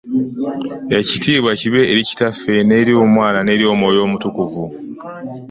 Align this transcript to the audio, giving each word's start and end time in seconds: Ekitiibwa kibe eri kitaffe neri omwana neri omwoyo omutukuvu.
Ekitiibwa 0.99 1.51
kibe 1.59 1.81
eri 1.91 2.01
kitaffe 2.09 2.53
neri 2.69 2.91
omwana 3.03 3.39
neri 3.47 3.63
omwoyo 3.71 3.99
omutukuvu. 4.07 4.65